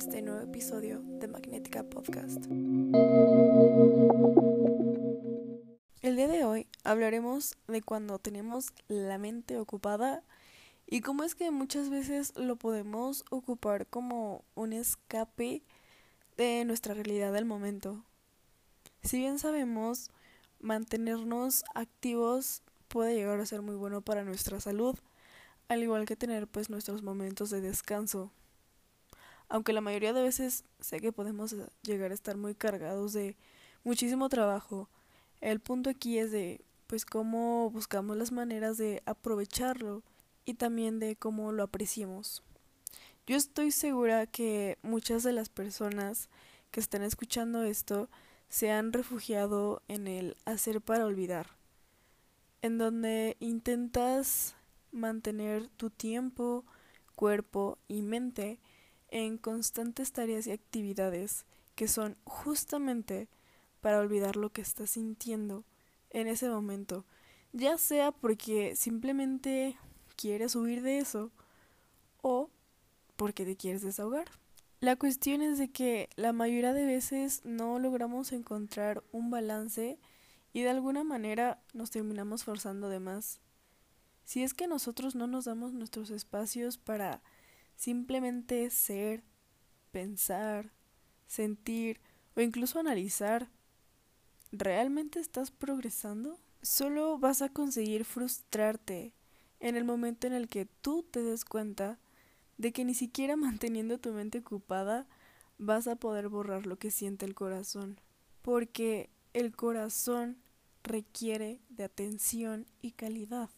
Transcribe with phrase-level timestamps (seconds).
[0.00, 2.46] este nuevo episodio de Magnética Podcast.
[6.00, 10.24] El día de hoy hablaremos de cuando tenemos la mente ocupada
[10.86, 15.62] y cómo es que muchas veces lo podemos ocupar como un escape
[16.38, 18.02] de nuestra realidad del momento.
[19.02, 20.10] Si bien sabemos,
[20.60, 24.98] mantenernos activos puede llegar a ser muy bueno para nuestra salud,
[25.68, 28.32] al igual que tener pues nuestros momentos de descanso.
[29.50, 33.36] Aunque la mayoría de veces sé que podemos llegar a estar muy cargados de
[33.82, 34.88] muchísimo trabajo,
[35.40, 40.04] el punto aquí es de pues cómo buscamos las maneras de aprovecharlo
[40.44, 42.44] y también de cómo lo apreciemos.
[43.26, 46.28] Yo estoy segura que muchas de las personas
[46.70, 48.08] que están escuchando esto
[48.48, 51.56] se han refugiado en el hacer para olvidar,
[52.62, 54.54] en donde intentas
[54.92, 56.64] mantener tu tiempo,
[57.16, 58.60] cuerpo y mente
[59.10, 61.44] en constantes tareas y actividades
[61.74, 63.28] que son justamente
[63.80, 65.64] para olvidar lo que estás sintiendo
[66.10, 67.04] en ese momento,
[67.52, 69.76] ya sea porque simplemente
[70.16, 71.30] quieres huir de eso
[72.22, 72.50] o
[73.16, 74.30] porque te quieres desahogar.
[74.80, 79.98] La cuestión es de que la mayoría de veces no logramos encontrar un balance
[80.52, 83.40] y de alguna manera nos terminamos forzando de más
[84.30, 87.20] si es que nosotros no nos damos nuestros espacios para
[87.76, 89.22] simplemente ser,
[89.90, 90.72] pensar,
[91.26, 92.00] sentir
[92.36, 93.48] o incluso analizar,
[94.52, 96.38] ¿realmente estás progresando?
[96.62, 99.14] Solo vas a conseguir frustrarte
[99.60, 101.98] en el momento en el que tú te des cuenta
[102.58, 105.06] de que ni siquiera manteniendo tu mente ocupada
[105.58, 108.00] vas a poder borrar lo que siente el corazón,
[108.42, 110.38] porque el corazón
[110.82, 113.50] requiere de atención y calidad.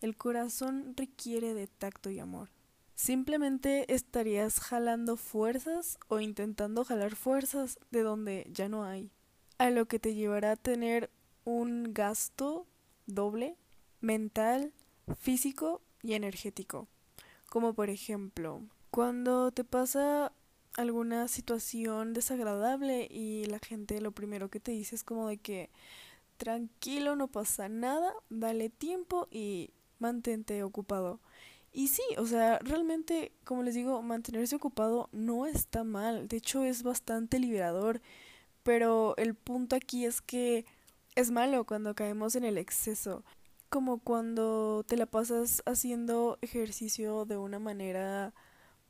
[0.00, 2.48] El corazón requiere de tacto y amor.
[2.94, 9.10] Simplemente estarías jalando fuerzas o intentando jalar fuerzas de donde ya no hay,
[9.58, 11.10] a lo que te llevará a tener
[11.44, 12.66] un gasto
[13.06, 13.56] doble
[14.00, 14.72] mental,
[15.18, 16.88] físico y energético.
[17.48, 20.32] Como por ejemplo, cuando te pasa
[20.76, 25.70] alguna situación desagradable y la gente lo primero que te dice es como de que
[26.36, 31.20] tranquilo, no pasa nada, dale tiempo y mantente ocupado.
[31.72, 36.64] Y sí, o sea, realmente, como les digo, mantenerse ocupado no está mal, de hecho
[36.64, 38.02] es bastante liberador,
[38.62, 40.66] pero el punto aquí es que
[41.14, 43.24] es malo cuando caemos en el exceso,
[43.70, 48.34] como cuando te la pasas haciendo ejercicio de una manera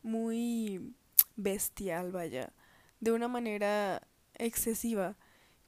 [0.03, 0.95] muy
[1.37, 2.53] bestial, vaya,
[3.01, 4.03] de una manera
[4.35, 5.17] excesiva,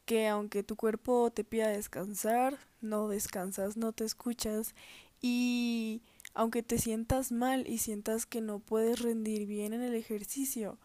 [0.05, 4.75] que aunque tu cuerpo te pida descansar, no descansas, no te escuchas.
[5.21, 6.03] Y
[6.35, 10.79] aunque te sientas mal y sientas que no puedes rendir bien en el ejercicio,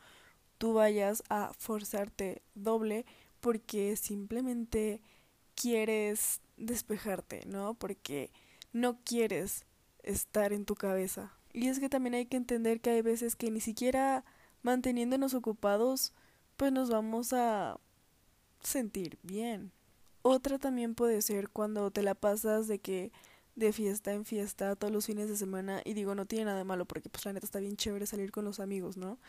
[0.58, 3.06] tú vayas a forzarte doble
[3.40, 5.02] porque simplemente
[5.56, 7.74] quieres despejarte, ¿no?
[7.74, 8.32] Porque
[8.72, 9.66] no quieres
[10.04, 11.34] estar en tu cabeza.
[11.52, 14.24] Y es que también hay que entender que hay veces que ni siquiera
[14.62, 16.14] manteniéndonos ocupados,
[16.58, 17.80] pues nos vamos a
[18.62, 19.72] sentir bien.
[20.22, 23.12] Otra también puede ser cuando te la pasas de que
[23.60, 26.64] de fiesta en fiesta todos los fines de semana y digo no tiene nada de
[26.64, 29.20] malo porque pues la neta está bien chévere salir con los amigos, ¿no?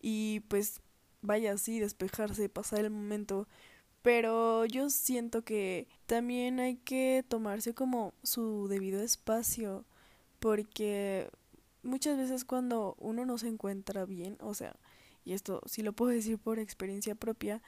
[0.00, 0.80] Y pues
[1.22, 3.46] vaya así, despejarse, pasar el momento,
[4.02, 9.84] pero yo siento que también hay que tomarse como su debido espacio
[10.38, 11.30] porque
[11.82, 14.76] muchas veces cuando uno no se encuentra bien, o sea,
[15.24, 17.62] y esto sí lo puedo decir por experiencia propia,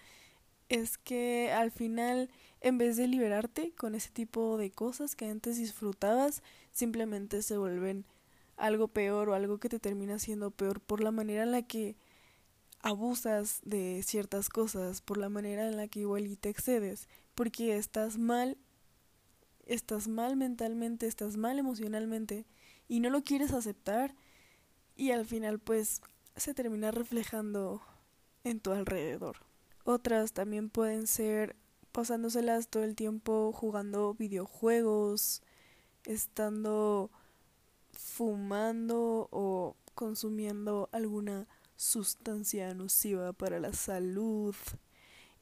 [0.73, 2.31] es que al final,
[2.63, 8.07] en vez de liberarte con ese tipo de cosas que antes disfrutabas, simplemente se vuelven
[8.57, 11.95] algo peor o algo que te termina siendo peor por la manera en la que
[12.81, 17.77] abusas de ciertas cosas, por la manera en la que igual y te excedes, porque
[17.77, 18.57] estás mal,
[19.67, 22.47] estás mal mentalmente, estás mal emocionalmente
[22.89, 24.15] y no lo quieres aceptar
[24.97, 26.01] y al final pues
[26.35, 27.83] se termina reflejando
[28.43, 29.52] en tu alrededor.
[29.85, 31.57] Otras también pueden ser
[31.93, 35.43] pasándoselas todo el tiempo jugando videojuegos,
[36.05, 37.11] estando
[37.93, 41.47] fumando o consumiendo alguna
[41.77, 44.55] sustancia nociva para la salud.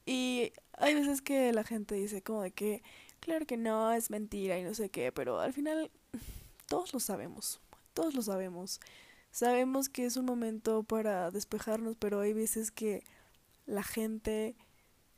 [0.05, 2.83] Y hay veces que la gente dice como de que,
[3.19, 5.91] claro que no, es mentira y no sé qué, pero al final
[6.67, 7.61] todos lo sabemos,
[7.93, 8.79] todos lo sabemos.
[9.31, 13.03] Sabemos que es un momento para despejarnos, pero hay veces que
[13.65, 14.55] la gente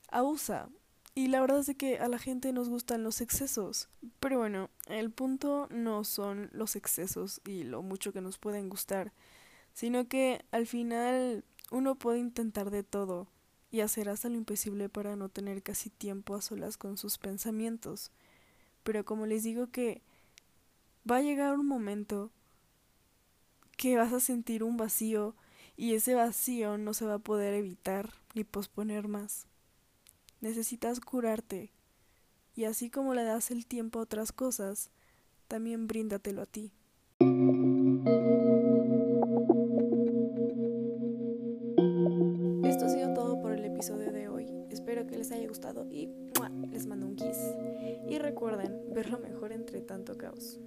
[0.09, 0.69] abusa.
[1.15, 3.87] Y la verdad es que a la gente nos gustan los excesos.
[4.19, 9.13] Pero bueno, el punto no son los excesos y lo mucho que nos pueden gustar,
[9.73, 13.27] sino que al final uno puede intentar de todo
[13.69, 18.11] y hacer hasta lo imposible para no tener casi tiempo a solas con sus pensamientos.
[18.83, 20.01] Pero como les digo que
[21.09, 22.31] va a llegar un momento
[23.77, 25.35] que vas a sentir un vacío
[25.75, 29.47] y ese vacío no se va a poder evitar ni posponer más.
[30.41, 31.71] Necesitas curarte
[32.55, 34.91] y así como le das el tiempo a otras cosas,
[35.47, 36.71] también bríndatelo a ti.
[42.63, 44.47] Esto ha sido todo por el episodio de hoy.
[44.69, 46.09] Espero que les haya gustado y
[46.69, 47.37] les mando un kiss.
[48.09, 50.59] Y recuerden ver lo mejor entre tanto caos.